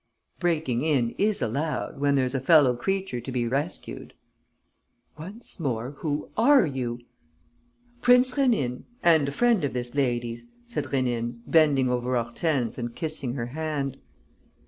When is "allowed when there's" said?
1.43-2.33